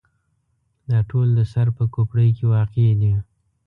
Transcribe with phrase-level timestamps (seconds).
[0.89, 3.13] دا ټول د سر په کوپړۍ کې واقع دي.